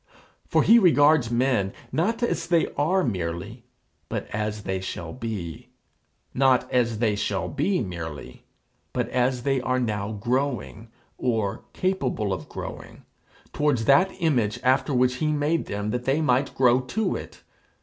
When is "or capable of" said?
11.19-12.49